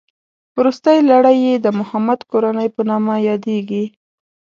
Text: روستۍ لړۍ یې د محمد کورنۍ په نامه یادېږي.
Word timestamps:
روستۍ 0.63 0.97
لړۍ 1.09 1.37
یې 1.47 1.55
د 1.59 1.67
محمد 1.79 2.19
کورنۍ 2.31 2.67
په 2.75 2.81
نامه 2.89 3.15
یادېږي. 3.29 3.83